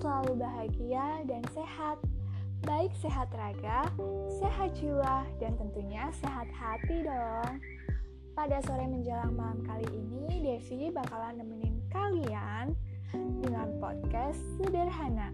selalu 0.00 0.40
bahagia 0.40 1.20
dan 1.28 1.44
sehat. 1.52 2.00
Baik 2.64 2.92
sehat 3.00 3.28
raga, 3.32 3.88
sehat 4.40 4.76
jiwa, 4.76 5.24
dan 5.40 5.56
tentunya 5.56 6.12
sehat 6.20 6.48
hati 6.52 7.04
dong. 7.04 7.56
Pada 8.36 8.60
sore 8.64 8.84
menjelang 8.84 9.32
malam 9.32 9.60
kali 9.64 9.88
ini, 9.88 10.44
Devi 10.44 10.92
bakalan 10.92 11.40
nemenin 11.40 11.80
kalian 11.92 12.76
dengan 13.40 13.68
podcast 13.80 14.40
sederhana. 14.60 15.32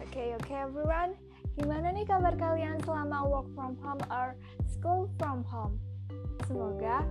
Oke, 0.00 0.12
okay, 0.12 0.28
oke 0.36 0.44
okay, 0.44 0.58
everyone. 0.68 1.12
Gimana 1.56 1.96
nih 1.96 2.04
kabar 2.04 2.36
kalian 2.36 2.76
selama 2.84 3.24
work 3.24 3.48
from 3.56 3.76
home 3.80 4.00
or 4.12 4.36
school 4.68 5.08
from 5.16 5.40
home? 5.48 5.80
Semoga 6.44 7.08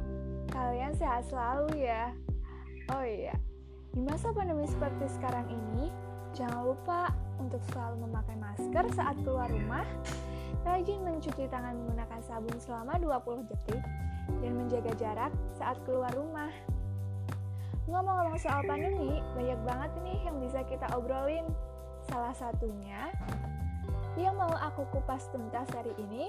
kalian 0.53 0.93
sehat 0.93 1.25
selalu 1.25 1.89
ya. 1.89 2.13
Oh 2.93 3.01
iya, 3.01 3.33
di 3.97 4.05
masa 4.05 4.29
pandemi 4.29 4.69
seperti 4.69 5.09
sekarang 5.17 5.49
ini, 5.49 5.89
jangan 6.35 6.67
lupa 6.67 7.15
untuk 7.39 7.63
selalu 7.71 8.03
memakai 8.03 8.35
masker 8.35 8.85
saat 8.91 9.15
keluar 9.23 9.47
rumah, 9.47 9.87
rajin 10.67 10.99
mencuci 10.99 11.47
tangan 11.47 11.79
menggunakan 11.79 12.19
sabun 12.27 12.59
selama 12.59 12.99
20 12.99 13.47
detik, 13.47 13.83
dan 14.43 14.51
menjaga 14.59 14.91
jarak 14.99 15.31
saat 15.55 15.79
keluar 15.87 16.11
rumah. 16.11 16.51
Ngomong-ngomong 17.87 18.35
soal 18.35 18.67
pandemi, 18.67 19.23
banyak 19.31 19.59
banget 19.63 19.91
nih 20.03 20.19
yang 20.27 20.37
bisa 20.43 20.59
kita 20.67 20.91
obrolin. 20.91 21.47
Salah 22.11 22.35
satunya 22.35 23.15
yang 24.19 24.35
mau 24.35 24.51
aku 24.51 24.83
kupas 24.91 25.31
tuntas 25.31 25.71
hari 25.71 25.95
ini 26.03 26.27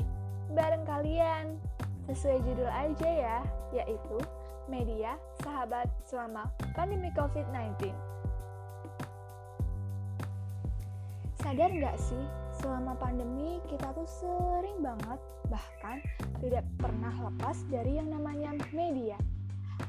bareng 0.54 0.86
kalian. 0.86 1.58
Sesuai 2.06 2.38
judul 2.46 2.70
aja 2.70 3.10
ya, 3.10 3.38
yaitu 3.74 4.22
media, 4.70 5.18
sahabat 5.42 5.90
selama 6.06 6.46
pandemi 6.78 7.10
COVID-19. 7.18 7.90
Sadar 11.46 11.70
nggak 11.70 11.94
sih, 12.02 12.26
selama 12.58 12.98
pandemi 12.98 13.62
kita 13.70 13.94
tuh 13.94 14.10
sering 14.10 14.82
banget, 14.82 15.14
bahkan 15.46 16.02
tidak 16.42 16.66
pernah 16.74 17.14
lepas 17.22 17.62
dari 17.70 18.02
yang 18.02 18.10
namanya 18.10 18.50
media. 18.74 19.14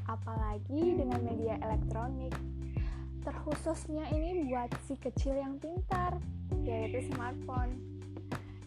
Apalagi 0.06 0.94
dengan 0.94 1.18
media 1.18 1.58
elektronik. 1.58 2.30
Terkhususnya 3.26 4.06
ini 4.14 4.46
buat 4.46 4.70
si 4.86 4.94
kecil 5.02 5.34
yang 5.34 5.58
pintar, 5.58 6.22
yaitu 6.62 7.10
smartphone. 7.10 7.74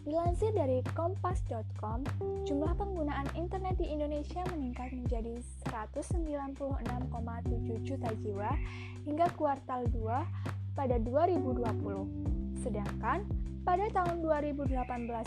Dilansir 0.04 0.52
dari 0.52 0.84
kompas.com, 0.92 2.04
jumlah 2.44 2.76
penggunaan 2.76 3.32
internet 3.32 3.80
di 3.80 3.88
Indonesia 3.88 4.44
meningkat 4.52 4.92
menjadi 4.92 5.40
196,7 5.64 7.88
juta 7.88 8.10
jiwa 8.20 8.52
hingga 9.08 9.32
kuartal 9.32 9.88
2 9.88 10.76
pada 10.76 11.00
2020. 11.00 12.42
Sedangkan 12.62 13.26
pada 13.66 13.90
tahun 13.90 14.22
2018 14.22 14.70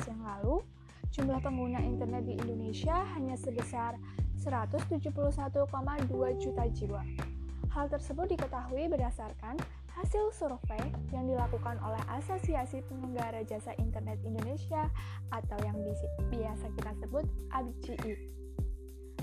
yang 0.08 0.22
lalu, 0.24 0.64
jumlah 1.12 1.40
pengguna 1.44 1.84
internet 1.84 2.24
di 2.24 2.40
Indonesia 2.40 3.04
hanya 3.16 3.36
sebesar 3.36 4.00
171,2 4.40 5.12
juta 6.40 6.64
jiwa. 6.72 7.04
Hal 7.76 7.92
tersebut 7.92 8.32
diketahui 8.32 8.88
berdasarkan 8.88 9.60
hasil 9.96 10.32
survei 10.32 10.80
yang 11.16 11.28
dilakukan 11.28 11.80
oleh 11.84 12.00
Asosiasi 12.12 12.84
Penyelenggara 12.88 13.44
Jasa 13.48 13.72
Internet 13.80 14.20
Indonesia 14.28 14.92
atau 15.32 15.60
yang 15.64 15.76
biasa 16.32 16.66
kita 16.76 16.92
sebut 17.04 17.24
ABCI. 17.52 18.16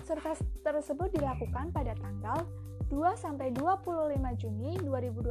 Survei 0.04 0.34
tersebut 0.64 1.08
dilakukan 1.12 1.72
pada 1.76 1.92
tanggal 2.00 2.44
2 2.92 3.16
sampai 3.16 3.56
25 3.56 4.20
Juni 4.36 4.76
2020. 4.84 5.24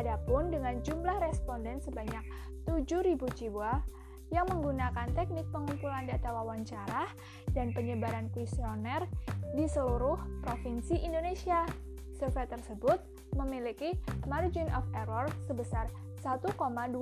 Adapun 0.00 0.48
dengan 0.48 0.80
jumlah 0.80 1.20
responden 1.20 1.76
sebanyak 1.84 2.24
7.000 2.64 3.20
jiwa 3.36 3.84
yang 4.32 4.48
menggunakan 4.48 5.12
teknik 5.12 5.44
pengumpulan 5.52 6.08
data 6.08 6.32
wawancara 6.32 7.12
dan 7.52 7.76
penyebaran 7.76 8.32
kuesioner 8.32 9.04
di 9.52 9.68
seluruh 9.68 10.16
provinsi 10.40 11.04
Indonesia. 11.04 11.68
Survei 12.16 12.48
tersebut 12.48 12.96
memiliki 13.36 13.92
margin 14.24 14.72
of 14.72 14.88
error 14.96 15.28
sebesar 15.44 15.92
1,27%. 16.24 16.96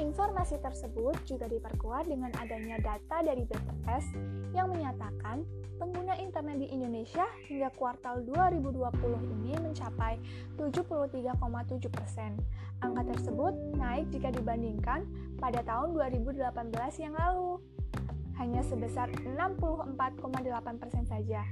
Informasi 0.00 0.56
tersebut 0.64 1.12
juga 1.28 1.44
diperkuat 1.44 2.08
dengan 2.08 2.32
adanya 2.40 2.80
data 2.80 3.20
dari 3.20 3.44
BPS 3.44 4.16
yang 4.56 4.72
menyatakan 4.72 5.44
pengguna 5.76 6.16
internet 6.16 6.56
di 6.56 6.72
Indonesia 6.72 7.28
hingga 7.44 7.68
kuartal 7.76 8.24
2020 8.24 8.80
ini 9.36 9.52
mencapai 9.60 10.16
73,7 10.56 11.92
persen. 11.92 12.32
Angka 12.80 13.12
tersebut 13.12 13.52
naik 13.76 14.08
jika 14.08 14.32
dibandingkan 14.32 15.04
pada 15.36 15.60
tahun 15.68 15.92
2018 15.92 16.48
yang 17.04 17.12
lalu, 17.12 17.60
hanya 18.40 18.64
sebesar 18.64 19.12
64,8 19.36 20.80
persen 20.80 21.04
saja. 21.04 21.44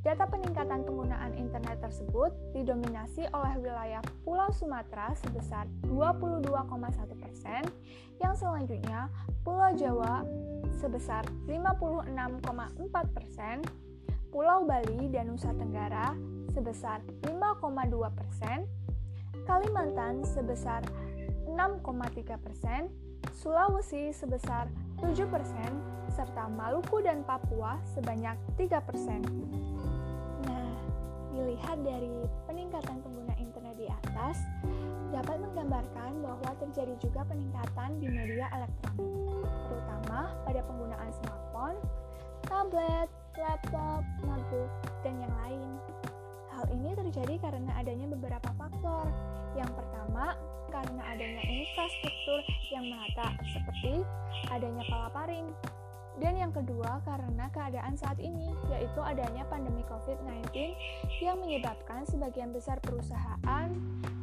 Data 0.00 0.24
peningkatan 0.24 0.88
penggunaan 0.88 1.36
internet 1.36 1.76
tersebut 1.84 2.32
didominasi 2.56 3.28
oleh 3.36 3.54
wilayah 3.60 4.00
Pulau 4.24 4.48
Sumatera 4.48 5.12
sebesar 5.12 5.68
22,1 5.84 6.48
persen, 7.20 7.68
yang 8.16 8.32
selanjutnya 8.32 9.12
Pulau 9.44 9.76
Jawa 9.76 10.24
sebesar 10.80 11.28
56,4 11.44 12.16
persen, 13.12 13.60
Pulau 14.32 14.64
Bali 14.64 15.12
dan 15.12 15.28
Nusa 15.28 15.52
Tenggara 15.52 16.16
sebesar 16.56 17.04
5,2 17.28 17.60
persen, 18.16 18.64
Kalimantan 19.44 20.24
sebesar 20.24 20.80
6,3 21.44 22.40
persen, 22.40 22.88
Sulawesi 23.36 24.16
sebesar 24.16 24.64
7 25.04 25.28
persen, 25.28 25.70
serta 26.08 26.48
Maluku 26.48 27.04
dan 27.04 27.20
Papua 27.20 27.76
sebanyak 27.92 28.40
3 28.56 28.80
persen. 28.80 29.20
Dilihat 31.40 31.78
dari 31.80 32.12
peningkatan 32.44 33.00
pengguna 33.00 33.32
internet 33.40 33.72
di 33.80 33.88
atas, 33.88 34.44
dapat 35.08 35.40
menggambarkan 35.40 36.20
bahwa 36.20 36.50
terjadi 36.60 36.92
juga 37.00 37.24
peningkatan 37.24 37.96
di 37.96 38.12
media 38.12 38.44
elektronik, 38.52 39.48
terutama 39.64 40.36
pada 40.44 40.60
penggunaan 40.68 41.10
smartphone, 41.16 41.78
tablet, 42.44 43.08
laptop, 43.40 44.04
notebook, 44.20 44.68
dan 45.00 45.16
yang 45.16 45.34
lain. 45.48 45.68
Hal 46.52 46.68
ini 46.76 46.92
terjadi 46.92 47.34
karena 47.40 47.72
adanya 47.80 48.06
beberapa 48.12 48.50
faktor. 48.60 49.08
Yang 49.56 49.72
pertama, 49.80 50.36
karena 50.68 51.02
adanya 51.08 51.42
infrastruktur 51.48 52.40
yang 52.68 52.84
merata, 52.84 53.32
seperti 53.48 54.04
adanya 54.52 54.84
palaparing, 54.92 55.48
dan 56.20 56.36
yang 56.36 56.52
kedua, 56.52 57.00
karena 57.08 57.48
keadaan 57.48 57.96
saat 57.96 58.20
ini, 58.20 58.52
yaitu 58.68 59.00
adanya 59.00 59.42
pandemi 59.48 59.80
COVID-19 59.88 60.76
yang 61.24 61.40
menyebabkan 61.40 62.04
sebagian 62.04 62.52
besar 62.52 62.76
perusahaan 62.84 63.72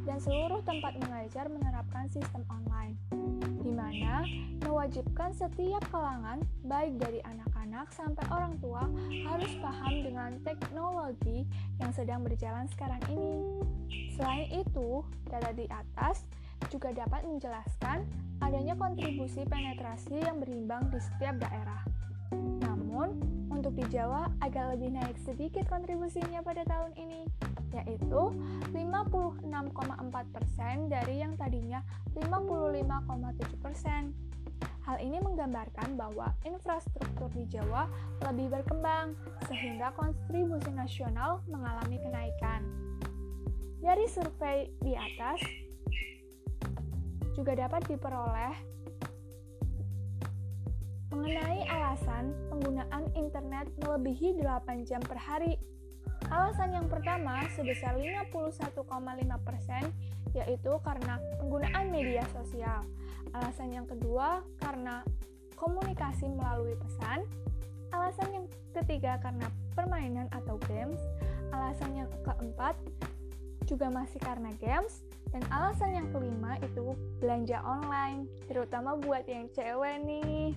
dan 0.06 0.18
seluruh 0.22 0.62
tempat 0.62 0.94
mengajar 1.02 1.50
menerapkan 1.50 2.06
sistem 2.06 2.46
online, 2.48 2.94
di 3.60 3.74
mana 3.74 4.22
mewajibkan 4.62 5.34
setiap 5.34 5.82
kalangan, 5.90 6.38
baik 6.64 6.96
dari 7.02 7.18
anak-anak 7.26 7.90
sampai 7.90 8.24
orang 8.30 8.54
tua, 8.62 8.86
harus 9.28 9.52
paham 9.58 9.94
dengan 10.00 10.38
teknologi 10.46 11.44
yang 11.82 11.90
sedang 11.90 12.22
berjalan 12.22 12.70
sekarang 12.70 13.02
ini. 13.10 13.42
Selain 14.14 14.46
itu, 14.54 15.02
data 15.26 15.50
di 15.50 15.66
atas 15.66 16.22
juga 16.68 16.92
dapat 16.92 17.24
menjelaskan 17.24 18.04
adanya 18.44 18.76
kontribusi 18.78 19.42
penetrasi 19.48 20.22
yang 20.22 20.38
berimbang 20.38 20.86
di 20.92 21.00
setiap 21.02 21.34
daerah. 21.42 21.82
Namun, 22.62 23.18
untuk 23.48 23.72
di 23.74 23.82
Jawa 23.90 24.30
agak 24.44 24.76
lebih 24.76 24.92
naik 24.94 25.16
sedikit 25.24 25.66
kontribusinya 25.66 26.44
pada 26.44 26.62
tahun 26.68 26.92
ini, 26.94 27.24
yaitu 27.74 28.22
56,4% 28.72 30.92
dari 30.92 31.24
yang 31.24 31.34
tadinya 31.34 31.82
55,7%. 32.14 34.28
Hal 34.88 35.04
ini 35.04 35.20
menggambarkan 35.20 36.00
bahwa 36.00 36.32
infrastruktur 36.48 37.28
di 37.36 37.44
Jawa 37.52 37.92
lebih 38.24 38.56
berkembang, 38.56 39.12
sehingga 39.44 39.92
kontribusi 39.92 40.72
nasional 40.72 41.44
mengalami 41.44 42.00
kenaikan. 42.00 42.64
Dari 43.84 44.08
survei 44.08 44.72
di 44.80 44.96
atas, 44.96 45.67
juga 47.38 47.54
dapat 47.54 47.86
diperoleh 47.86 48.50
mengenai 51.14 51.62
alasan 51.70 52.34
penggunaan 52.50 53.14
internet 53.14 53.70
melebihi 53.78 54.42
8 54.42 54.82
jam 54.82 54.98
per 55.06 55.14
hari. 55.14 55.54
Alasan 56.34 56.74
yang 56.74 56.90
pertama 56.90 57.46
sebesar 57.54 57.94
51,5% 57.94 58.74
yaitu 60.34 60.72
karena 60.82 61.22
penggunaan 61.38 61.94
media 61.94 62.26
sosial. 62.34 62.82
Alasan 63.30 63.70
yang 63.70 63.86
kedua 63.86 64.42
karena 64.58 65.06
komunikasi 65.54 66.26
melalui 66.26 66.74
pesan. 66.74 67.22
Alasan 67.94 68.34
yang 68.34 68.46
ketiga 68.74 69.22
karena 69.22 69.46
permainan 69.78 70.26
atau 70.34 70.58
games. 70.66 70.98
Alasan 71.54 72.02
yang 72.02 72.10
keempat 72.26 72.74
juga 73.64 73.88
masih 73.88 74.20
karena 74.20 74.52
games, 74.60 75.04
dan 75.32 75.42
alasan 75.52 75.90
yang 75.92 76.08
kelima 76.10 76.56
itu 76.64 76.96
belanja 77.20 77.60
online, 77.60 78.24
terutama 78.48 78.96
buat 78.96 79.24
yang 79.28 79.46
cewek 79.52 80.00
nih. 80.04 80.56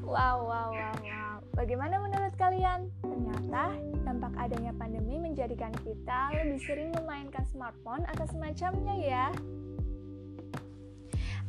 Wow, 0.00 0.48
wow, 0.48 0.68
wow, 0.74 0.94
wow. 0.96 1.36
Bagaimana 1.54 2.02
menurut 2.02 2.34
kalian? 2.34 2.90
Ternyata 3.04 3.78
dampak 4.02 4.32
adanya 4.34 4.72
pandemi 4.74 5.20
menjadikan 5.22 5.70
kita 5.86 6.34
lebih 6.34 6.58
sering 6.66 6.90
memainkan 6.96 7.46
smartphone 7.52 8.02
atau 8.10 8.26
semacamnya 8.26 8.96
ya. 8.98 9.26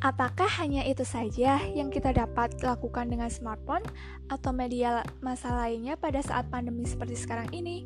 Apakah 0.02 0.50
hanya 0.58 0.82
itu 0.86 1.06
saja 1.06 1.62
yang 1.62 1.94
kita 1.94 2.10
dapat 2.10 2.58
lakukan 2.66 3.06
dengan 3.06 3.30
smartphone 3.30 3.86
atau 4.34 4.50
media 4.50 5.06
masa 5.22 5.54
lainnya 5.54 5.94
pada 5.94 6.26
saat 6.26 6.50
pandemi 6.50 6.90
seperti 6.90 7.14
sekarang 7.18 7.50
ini? 7.54 7.86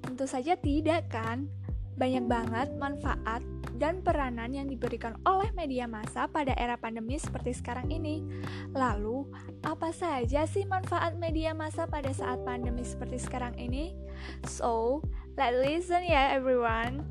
Tentu 0.00 0.24
saja 0.28 0.56
tidak 0.56 1.12
kan? 1.12 1.48
Banyak 1.96 2.24
banget 2.30 2.68
manfaat 2.78 3.42
dan 3.80 4.04
peranan 4.04 4.52
yang 4.52 4.68
diberikan 4.68 5.16
oleh 5.24 5.48
media 5.56 5.88
massa 5.88 6.28
pada 6.28 6.52
era 6.54 6.76
pandemi 6.76 7.16
seperti 7.16 7.56
sekarang 7.56 7.88
ini. 7.88 8.20
Lalu, 8.76 9.24
apa 9.64 9.90
saja 9.90 10.44
sih 10.44 10.68
manfaat 10.68 11.16
media 11.16 11.56
massa 11.56 11.88
pada 11.88 12.12
saat 12.12 12.44
pandemi 12.44 12.84
seperti 12.84 13.16
sekarang 13.16 13.56
ini? 13.56 13.96
So, 14.44 15.00
let's 15.40 15.56
listen 15.56 16.04
ya 16.04 16.36
everyone. 16.36 17.02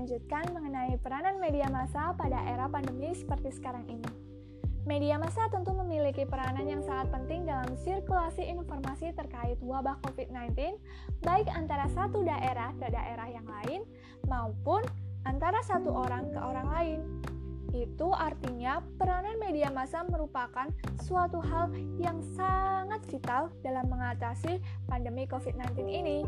Mari 0.00 0.16
kita 0.16 0.32
lanjutkan 0.32 0.44
mengenai 0.56 0.96
peranan 1.04 1.36
media 1.36 1.68
massa 1.68 2.16
pada 2.16 2.40
era 2.48 2.64
pandemi 2.72 3.12
seperti 3.12 3.52
sekarang 3.52 3.84
ini. 3.84 4.08
Media 4.88 5.20
massa 5.20 5.44
tentu 5.52 5.76
memiliki 5.76 6.24
peranan 6.24 6.64
yang 6.64 6.80
sangat 6.80 7.12
penting 7.12 7.44
dalam 7.44 7.68
sirkulasi 7.84 8.48
informasi 8.48 9.12
terkait 9.12 9.60
wabah 9.60 10.00
COVID-19, 10.00 10.56
baik 11.20 11.52
antara 11.52 11.84
satu 11.92 12.24
daerah 12.24 12.72
ke 12.80 12.88
daerah 12.88 13.28
yang 13.28 13.44
lain 13.44 13.84
maupun 14.24 14.80
antara 15.28 15.60
satu 15.68 15.92
orang 15.92 16.32
ke 16.32 16.40
orang 16.40 16.68
lain. 16.72 17.00
Itu 17.76 18.16
artinya 18.16 18.80
peranan 18.96 19.36
media 19.36 19.68
massa 19.68 20.00
merupakan 20.08 20.72
suatu 21.04 21.44
hal 21.44 21.76
yang 22.00 22.24
sangat 22.32 23.04
vital 23.04 23.52
dalam 23.60 23.84
mengatasi 23.92 24.64
pandemi 24.88 25.28
COVID-19 25.28 25.76
ini. 25.92 26.24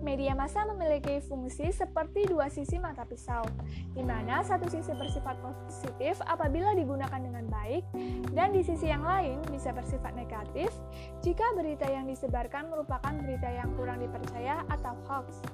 Media 0.00 0.32
massa 0.32 0.64
memiliki 0.64 1.20
fungsi 1.24 1.68
seperti 1.70 2.24
dua 2.30 2.48
sisi 2.48 2.80
mata 2.80 3.04
pisau, 3.04 3.44
di 3.92 4.00
mana 4.00 4.40
satu 4.40 4.66
sisi 4.70 4.90
bersifat 4.96 5.36
positif 5.44 6.20
apabila 6.24 6.72
digunakan 6.72 7.20
dengan 7.20 7.44
baik, 7.50 7.84
dan 8.32 8.56
di 8.56 8.64
sisi 8.64 8.88
yang 8.88 9.04
lain 9.04 9.44
bisa 9.52 9.70
bersifat 9.76 10.16
negatif 10.16 10.72
jika 11.20 11.44
berita 11.54 11.84
yang 11.84 12.08
disebarkan 12.08 12.72
merupakan 12.72 13.12
berita 13.20 13.48
yang 13.52 13.68
kurang 13.76 14.00
dipercaya 14.00 14.64
atau 14.72 14.96
hoax. 15.08 15.44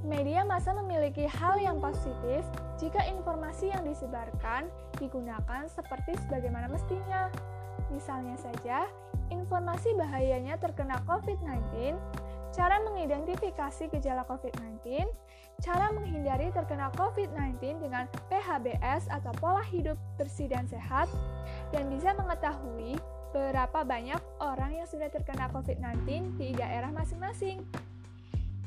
Media 0.00 0.48
massa 0.48 0.72
memiliki 0.72 1.28
hal 1.28 1.60
yang 1.60 1.76
positif 1.76 2.40
jika 2.80 3.04
informasi 3.04 3.68
yang 3.68 3.84
disebarkan 3.84 4.72
digunakan 4.96 5.68
seperti 5.68 6.16
sebagaimana 6.24 6.72
mestinya. 6.72 7.28
Misalnya 7.92 8.38
saja, 8.40 8.88
informasi 9.28 9.92
bahayanya 10.00 10.56
terkena 10.56 11.04
COVID-19 11.04 11.98
cara 12.60 12.76
mengidentifikasi 12.84 13.88
gejala 13.88 14.20
COVID-19, 14.28 15.08
cara 15.64 15.88
menghindari 15.96 16.52
terkena 16.52 16.92
COVID-19 16.92 17.80
dengan 17.80 18.04
PHBS 18.28 19.08
atau 19.08 19.32
pola 19.40 19.64
hidup 19.64 19.96
bersih 20.20 20.44
dan 20.52 20.68
sehat, 20.68 21.08
dan 21.72 21.88
bisa 21.88 22.12
mengetahui 22.12 23.00
berapa 23.32 23.80
banyak 23.80 24.20
orang 24.44 24.76
yang 24.76 24.84
sudah 24.84 25.08
terkena 25.08 25.48
COVID-19 25.56 26.36
di 26.36 26.52
daerah 26.52 26.92
masing-masing. 26.92 27.64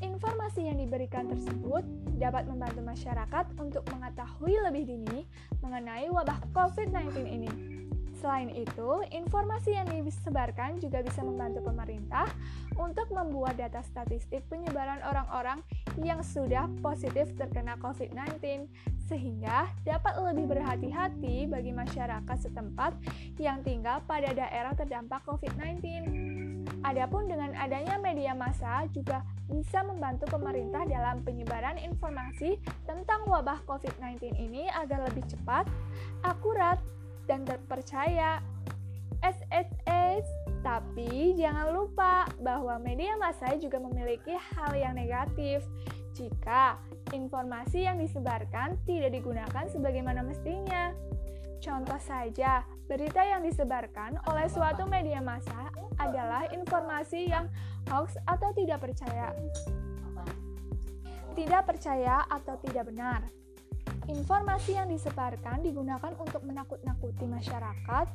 Informasi 0.02 0.74
yang 0.74 0.82
diberikan 0.82 1.30
tersebut 1.30 1.86
dapat 2.18 2.50
membantu 2.50 2.82
masyarakat 2.82 3.46
untuk 3.62 3.86
mengetahui 3.94 4.58
lebih 4.66 4.90
dini 4.90 5.30
mengenai 5.62 6.10
wabah 6.10 6.42
COVID-19 6.50 7.30
ini. 7.30 7.52
Selain 8.24 8.48
itu, 8.56 9.04
informasi 9.12 9.76
yang 9.76 9.84
disebarkan 9.92 10.80
juga 10.80 11.04
bisa 11.04 11.20
membantu 11.28 11.60
pemerintah 11.68 12.24
untuk 12.80 13.12
membuat 13.12 13.60
data 13.60 13.84
statistik 13.84 14.48
penyebaran 14.48 15.04
orang-orang 15.04 15.60
yang 16.00 16.24
sudah 16.24 16.72
positif 16.80 17.36
terkena 17.36 17.76
COVID-19, 17.84 18.64
sehingga 19.12 19.68
dapat 19.84 20.24
lebih 20.24 20.56
berhati-hati 20.56 21.52
bagi 21.52 21.76
masyarakat 21.76 22.38
setempat 22.40 22.96
yang 23.44 23.60
tinggal 23.60 24.00
pada 24.08 24.32
daerah 24.32 24.72
terdampak 24.72 25.20
COVID-19. 25.28 25.84
Adapun 26.88 27.28
dengan 27.28 27.52
adanya 27.60 28.00
media 28.00 28.32
massa 28.32 28.88
juga 28.96 29.20
bisa 29.52 29.84
membantu 29.84 30.32
pemerintah 30.32 30.88
dalam 30.88 31.20
penyebaran 31.28 31.76
informasi 31.76 32.56
tentang 32.88 33.28
wabah 33.28 33.60
COVID-19 33.68 34.32
ini 34.40 34.72
agar 34.72 35.04
lebih 35.12 35.28
cepat, 35.28 35.68
akurat, 36.24 36.80
dan 37.28 37.48
terpercaya. 37.48 38.44
SSS, 39.24 40.28
tapi 40.68 41.32
jangan 41.40 41.72
lupa 41.72 42.28
bahwa 42.44 42.76
media 42.76 43.16
massa 43.16 43.56
juga 43.56 43.80
memiliki 43.80 44.36
hal 44.36 44.76
yang 44.76 45.00
negatif 45.00 45.64
jika 46.12 46.76
informasi 47.16 47.88
yang 47.88 47.98
disebarkan 48.04 48.76
tidak 48.84 49.16
digunakan 49.16 49.64
sebagaimana 49.72 50.28
mestinya. 50.28 50.92
Contoh 51.64 52.00
saja, 52.04 52.68
berita 52.92 53.24
yang 53.24 53.48
disebarkan 53.48 54.20
oleh 54.28 54.52
suatu 54.52 54.84
media 54.84 55.24
massa 55.24 55.72
adalah 55.96 56.44
informasi 56.52 57.32
yang 57.32 57.48
hoax 57.88 58.20
atau 58.28 58.52
tidak 58.52 58.84
percaya. 58.84 59.32
Tidak 61.34 61.64
percaya 61.64 62.28
atau 62.28 62.60
tidak 62.60 62.92
benar. 62.92 63.43
Informasi 64.12 64.76
yang 64.76 64.92
disebarkan 64.92 65.64
digunakan 65.64 66.12
untuk 66.20 66.44
menakut-nakuti 66.44 67.24
masyarakat, 67.24 68.12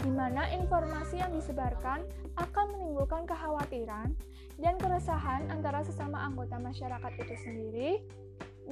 di 0.00 0.10
mana 0.12 0.48
informasi 0.56 1.20
yang 1.20 1.28
disebarkan 1.32 2.00
akan 2.40 2.66
menimbulkan 2.72 3.28
kekhawatiran 3.28 4.16
dan 4.56 4.74
keresahan 4.80 5.44
antara 5.52 5.84
sesama 5.84 6.24
anggota 6.24 6.56
masyarakat 6.56 7.12
itu 7.20 7.34
sendiri, 7.44 7.90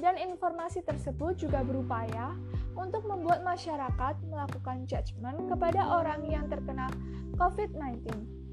dan 0.01 0.17
informasi 0.17 0.81
tersebut 0.81 1.37
juga 1.37 1.61
berupaya 1.61 2.33
untuk 2.73 3.05
membuat 3.05 3.45
masyarakat 3.45 4.19
melakukan 4.27 4.89
judgement 4.89 5.47
kepada 5.47 6.01
orang 6.01 6.25
yang 6.27 6.49
terkena 6.49 6.89
COVID-19. 7.37 8.44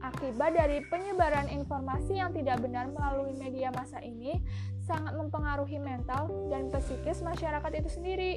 Akibat 0.00 0.56
dari 0.56 0.80
penyebaran 0.88 1.52
informasi 1.52 2.16
yang 2.16 2.32
tidak 2.32 2.64
benar 2.64 2.88
melalui 2.88 3.36
media 3.36 3.68
massa 3.68 4.00
ini 4.00 4.40
sangat 4.88 5.12
mempengaruhi 5.12 5.76
mental 5.76 6.32
dan 6.48 6.72
psikis 6.72 7.20
masyarakat 7.20 7.72
itu 7.76 7.90
sendiri. 7.92 8.32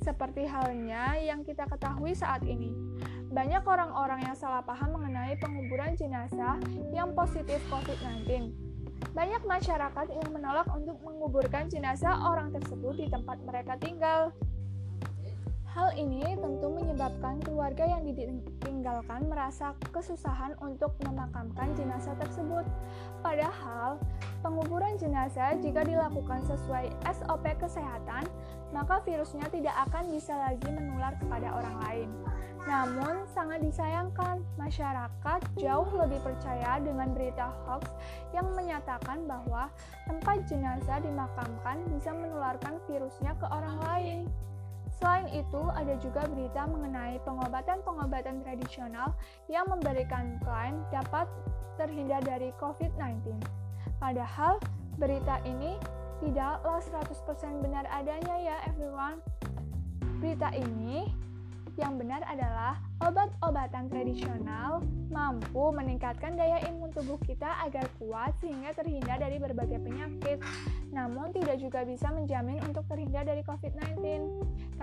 Seperti 0.00 0.48
halnya 0.48 1.20
yang 1.20 1.44
kita 1.44 1.68
ketahui 1.68 2.16
saat 2.16 2.40
ini, 2.48 2.72
banyak 3.28 3.60
orang-orang 3.68 4.24
yang 4.24 4.32
salah 4.32 4.64
paham 4.64 4.96
mengenai 4.96 5.36
penguburan 5.36 5.92
jenazah 5.92 6.56
yang 6.96 7.12
positif 7.12 7.60
COVID-19. 7.68 8.48
Banyak 9.12 9.44
masyarakat 9.44 10.06
yang 10.08 10.28
menolak 10.32 10.64
untuk 10.72 10.96
menguburkan 11.04 11.68
jenazah 11.68 12.16
orang 12.24 12.48
tersebut 12.56 12.96
di 12.96 13.06
tempat 13.12 13.36
mereka 13.44 13.76
tinggal. 13.76 14.32
Hal 15.76 15.92
ini 16.00 16.24
tentu 16.40 16.72
menyebabkan 16.72 17.44
keluarga 17.44 17.84
yang 17.84 18.08
ditinggalkan 18.08 19.28
merasa 19.28 19.76
kesusahan 19.92 20.56
untuk 20.64 20.96
memakamkan 21.04 21.76
jenazah 21.76 22.16
tersebut. 22.16 22.64
Padahal, 23.20 24.00
penguburan 24.40 24.96
jenazah 24.96 25.60
jika 25.60 25.84
dilakukan 25.84 26.40
sesuai 26.48 26.88
SOP 27.12 27.44
kesehatan, 27.60 28.24
maka 28.72 29.04
virusnya 29.04 29.44
tidak 29.52 29.76
akan 29.88 30.08
bisa 30.08 30.32
lagi 30.40 30.68
menular 30.72 31.12
kepada 31.20 31.52
orang 31.52 31.76
lain. 31.84 32.08
Namun, 32.64 33.28
sangat 33.32 33.60
disayangkan, 33.64 34.44
masyarakat 34.60 35.40
jauh 35.56 35.88
lebih 35.96 36.20
percaya 36.20 36.80
dengan 36.80 37.12
berita 37.12 37.48
hoax 37.64 37.92
yang 38.32 38.48
menyatakan 38.56 39.24
bahwa 39.28 39.68
tempat 40.08 40.48
jenazah 40.48 41.00
dimakamkan 41.00 41.80
bisa 41.92 42.12
menularkan 42.16 42.76
virusnya 42.88 43.36
ke 43.36 43.46
orang 43.52 43.76
lain. 43.84 44.20
Selain 44.98 45.30
itu, 45.30 45.62
ada 45.78 45.94
juga 46.02 46.26
berita 46.26 46.66
mengenai 46.66 47.22
pengobatan-pengobatan 47.22 48.42
tradisional 48.42 49.14
yang 49.46 49.62
memberikan 49.70 50.42
klaim 50.42 50.82
dapat 50.90 51.30
terhindar 51.78 52.18
dari 52.26 52.50
COVID-19. 52.58 53.38
Padahal, 54.02 54.58
berita 54.98 55.38
ini 55.46 55.78
tidaklah 56.18 56.82
100% 56.82 57.62
benar 57.62 57.86
adanya 57.94 58.34
ya 58.42 58.56
everyone. 58.66 59.22
Berita 60.18 60.50
ini 60.50 61.06
yang 61.78 61.94
benar 61.94 62.26
adalah 62.26 62.82
obat-obatan 62.98 63.86
tradisional 63.86 64.82
mampu 65.14 65.70
meningkatkan 65.70 66.34
daya 66.34 66.58
imun 66.66 66.90
tubuh 66.90 67.22
kita 67.22 67.46
agar 67.62 67.86
kuat 68.02 68.34
sehingga 68.42 68.74
terhindar 68.74 69.22
dari 69.22 69.38
berbagai 69.38 69.78
penyakit. 69.78 70.42
Namun 70.90 71.30
tidak 71.30 71.62
juga 71.62 71.86
bisa 71.86 72.10
menjamin 72.10 72.58
untuk 72.66 72.82
terhindar 72.90 73.22
dari 73.22 73.46
COVID-19 73.46 73.94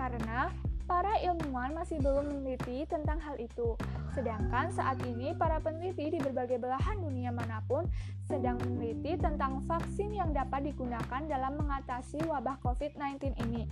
karena 0.06 0.54
para 0.86 1.18
ilmuwan 1.18 1.74
masih 1.74 1.98
belum 1.98 2.30
meneliti 2.30 2.86
tentang 2.86 3.18
hal 3.18 3.34
itu. 3.42 3.74
Sedangkan 4.14 4.70
saat 4.70 5.02
ini 5.02 5.34
para 5.34 5.58
peneliti 5.58 6.14
di 6.14 6.22
berbagai 6.22 6.62
belahan 6.62 7.02
dunia 7.02 7.34
mana 7.34 7.58
pun 7.66 7.90
sedang 8.22 8.54
meneliti 8.62 9.18
tentang 9.18 9.66
vaksin 9.66 10.14
yang 10.14 10.30
dapat 10.30 10.70
digunakan 10.70 11.26
dalam 11.26 11.58
mengatasi 11.58 12.22
wabah 12.22 12.62
COVID-19 12.62 13.34
ini. 13.50 13.66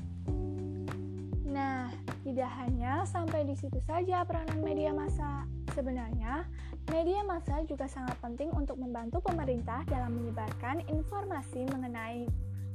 Nah, 1.54 1.86
tidak 2.26 2.50
hanya 2.66 3.06
sampai 3.06 3.46
di 3.46 3.54
situ 3.54 3.78
saja 3.78 4.26
peranan 4.26 4.58
media 4.58 4.90
massa. 4.90 5.46
Sebenarnya, 5.70 6.42
media 6.90 7.22
massa 7.22 7.62
juga 7.62 7.86
sangat 7.86 8.18
penting 8.18 8.50
untuk 8.58 8.74
membantu 8.74 9.22
pemerintah 9.22 9.86
dalam 9.86 10.18
menyebarkan 10.18 10.82
informasi 10.90 11.62
mengenai 11.70 12.26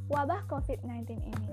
wabah 0.08 0.48
COVID-19 0.48 1.12
ini. 1.28 1.48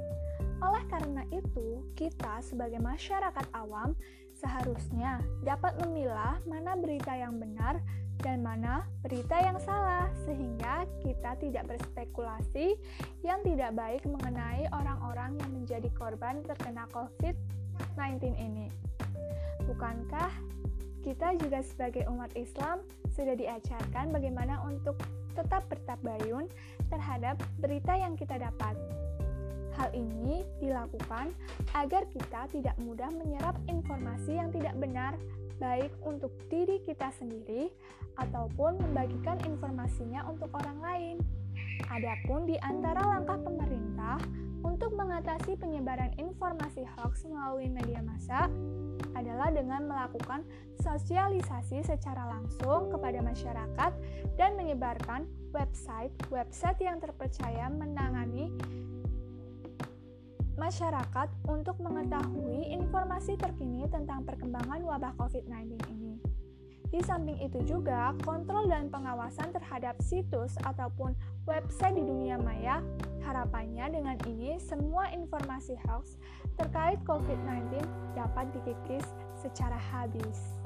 Oleh 0.64 0.84
karena 0.88 1.22
itu, 1.32 1.84
kita 1.98 2.40
sebagai 2.40 2.80
masyarakat 2.80 3.46
awam 3.52 3.92
seharusnya 4.36 5.20
dapat 5.44 5.76
memilah 5.80 6.36
mana 6.44 6.76
berita 6.76 7.12
yang 7.16 7.40
benar 7.40 7.80
dan 8.24 8.40
mana 8.40 8.88
berita 9.04 9.36
yang 9.40 9.60
salah, 9.60 10.08
sehingga 10.24 10.88
kita 11.04 11.36
tidak 11.36 11.68
berspekulasi 11.68 12.76
yang 13.20 13.44
tidak 13.44 13.76
baik 13.76 14.02
mengenai 14.08 14.64
orang-orang 14.72 15.36
yang 15.36 15.50
menjadi 15.52 15.88
korban 15.92 16.40
terkena 16.48 16.88
COVID-19 16.96 18.32
ini. 18.40 18.72
Bukankah 19.68 20.32
kita 21.04 21.36
juga 21.38 21.60
sebagai 21.62 22.08
umat 22.08 22.32
Islam 22.34 22.80
sudah 23.12 23.36
diajarkan 23.36 24.10
bagaimana 24.10 24.64
untuk 24.64 24.96
tetap 25.36 25.68
bertabayun 25.68 26.48
terhadap 26.88 27.36
berita 27.60 27.92
yang 27.94 28.16
kita 28.16 28.40
dapat? 28.40 28.74
Hal 29.76 29.92
ini 29.92 30.42
dilakukan 30.58 31.36
agar 31.76 32.08
kita 32.08 32.48
tidak 32.48 32.76
mudah 32.80 33.12
menyerap 33.12 33.56
informasi 33.68 34.40
yang 34.40 34.48
tidak 34.48 34.72
benar, 34.80 35.14
baik 35.60 35.92
untuk 36.04 36.32
diri 36.48 36.80
kita 36.84 37.12
sendiri 37.16 37.68
ataupun 38.16 38.80
membagikan 38.80 39.36
informasinya 39.44 40.24
untuk 40.28 40.48
orang 40.56 40.78
lain. 40.80 41.16
Adapun 41.92 42.48
di 42.48 42.56
antara 42.64 43.04
langkah 43.04 43.36
pemerintah 43.40 44.16
untuk 44.64 44.96
mengatasi 44.96 45.54
penyebaran 45.60 46.10
informasi 46.16 46.82
hoax 46.96 47.28
melalui 47.28 47.68
media 47.70 48.00
massa 48.02 48.48
adalah 49.14 49.52
dengan 49.52 49.88
melakukan 49.88 50.42
sosialisasi 50.80 51.84
secara 51.84 52.28
langsung 52.28 52.92
kepada 52.92 53.20
masyarakat 53.20 53.92
dan 54.36 54.50
menyebarkan 54.56 55.24
website-website 55.52 56.80
yang 56.82 57.00
terpercaya 57.00 57.68
menangani 57.72 58.52
masyarakat 60.56 61.28
untuk 61.48 61.76
mengetahui 61.80 62.72
informasi 62.72 63.36
terkini 63.36 63.84
tentang 63.88 64.24
perkembangan 64.24 64.80
wabah 64.84 65.12
COVID-19 65.20 65.76
ini. 65.92 66.16
Di 66.86 67.02
samping 67.02 67.36
itu 67.42 67.60
juga, 67.66 68.14
kontrol 68.22 68.70
dan 68.70 68.88
pengawasan 68.88 69.52
terhadap 69.52 69.98
situs 70.00 70.54
ataupun 70.64 71.12
website 71.44 71.98
di 71.98 72.04
dunia 72.06 72.38
maya, 72.40 72.80
harapannya 73.26 73.90
dengan 73.90 74.16
ini 74.24 74.56
semua 74.62 75.10
informasi 75.10 75.74
hoax 75.84 76.14
terkait 76.56 77.02
COVID-19 77.04 77.82
dapat 78.14 78.48
dikikis 78.54 79.04
secara 79.34 79.76
habis. 79.76 80.56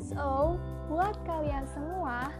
So, 0.00 0.56
buat 0.88 1.14
kalian 1.28 1.68
semua, 1.70 2.32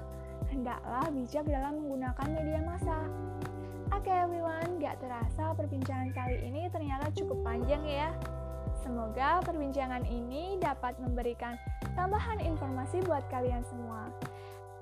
hendaklah 0.49 1.07
bijak 1.13 1.45
dalam 1.45 1.85
menggunakan 1.85 2.29
media 2.33 2.61
massa. 2.65 2.99
Oke 3.89 4.09
okay, 4.09 4.17
everyone, 4.25 4.81
gak 4.81 5.01
terasa 5.01 5.18
perbincangan 5.59 6.15
kali 6.15 6.39
ini 6.47 6.71
ternyata 6.71 7.11
cukup 7.11 7.43
panjang 7.43 7.83
ya. 7.83 8.15
Semoga 8.87 9.43
perbincangan 9.43 10.07
ini 10.07 10.57
dapat 10.63 10.95
memberikan 11.03 11.59
tambahan 11.99 12.39
informasi 12.39 13.03
buat 13.03 13.27
kalian 13.29 13.67
semua. 13.67 14.07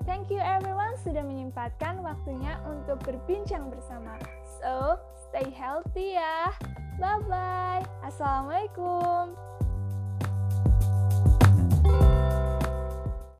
Thank 0.05 0.29
you 0.29 0.39
everyone 0.39 0.95
sudah 1.01 1.25
menyempatkan 1.25 1.99
waktunya 2.05 2.55
untuk 2.69 3.01
berbincang 3.03 3.73
bersama. 3.73 4.15
So, 4.61 5.01
stay 5.27 5.49
healthy 5.51 6.15
ya. 6.15 6.53
Bye-bye. 7.01 7.83
Assalamualaikum. 8.07 9.56